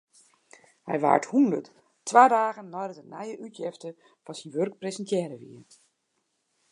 [0.87, 1.67] Hy waard hûndert,
[2.07, 3.89] twa dagen neidat in nije útjefte
[4.23, 5.61] fan syn wurk presintearre wie.